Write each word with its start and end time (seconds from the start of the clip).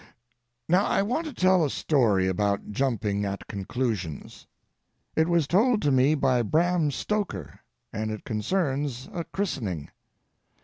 Now 0.67 0.87
I 0.87 1.03
want 1.03 1.27
to 1.27 1.31
tell 1.33 1.63
a 1.63 1.69
story 1.69 2.27
about 2.27 2.71
jumping 2.71 3.23
at 3.23 3.45
conclusions. 3.45 4.47
It 5.15 5.27
was 5.29 5.45
told 5.45 5.79
to 5.83 5.91
me 5.91 6.15
by 6.15 6.41
Bram 6.41 6.89
Stoker, 6.89 7.59
and 7.93 8.09
it 8.09 8.23
concerns 8.23 9.07
a 9.13 9.23
christening. 9.25 9.91